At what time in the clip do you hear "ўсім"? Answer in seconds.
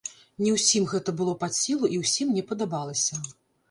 0.55-0.87, 2.07-2.37